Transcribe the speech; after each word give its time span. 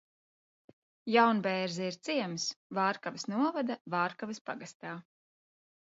Jaunbērze 1.15 1.89
ir 1.91 1.99
ciems 2.09 2.47
Vārkavas 2.79 3.27
novada 3.35 3.77
Vārkavas 3.97 4.45
pagastā. 4.51 4.99